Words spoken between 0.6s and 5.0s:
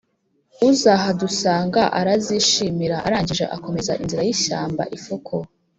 uzahadusanga." arazishimira, arangije akomeza inzira y'ishyamba,